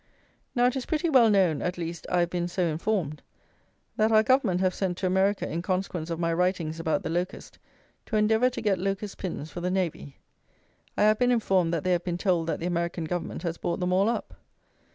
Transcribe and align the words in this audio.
Now 0.55 0.65
it 0.65 0.75
is 0.75 0.87
pretty 0.87 1.11
well 1.11 1.29
known, 1.29 1.61
at 1.61 1.77
least, 1.77 2.07
I 2.09 2.21
have 2.21 2.31
been 2.31 2.47
so 2.47 2.63
informed, 2.63 3.21
that 3.97 4.11
our 4.11 4.23
Government 4.23 4.59
have 4.59 4.73
sent 4.73 4.97
to 4.97 5.05
America 5.05 5.47
in 5.47 5.61
consequence 5.61 6.09
of 6.09 6.19
my 6.19 6.33
writings 6.33 6.79
about 6.79 7.03
the 7.03 7.09
locust, 7.11 7.59
to 8.07 8.15
endeavour 8.15 8.49
to 8.49 8.61
get 8.61 8.79
locust 8.79 9.19
pins 9.19 9.51
for 9.51 9.61
the 9.61 9.69
navy. 9.69 10.17
I 10.97 11.03
have 11.03 11.19
been 11.19 11.29
informed 11.29 11.71
that 11.75 11.83
they 11.83 11.91
have 11.91 12.03
been 12.03 12.17
told 12.17 12.47
that 12.47 12.59
the 12.59 12.65
American 12.65 13.03
Government 13.05 13.43
has 13.43 13.59
bought 13.59 13.79
them 13.79 13.93
all 13.93 14.09
up. 14.09 14.33